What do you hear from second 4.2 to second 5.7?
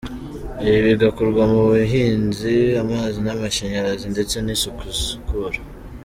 n’isuku n’isukura.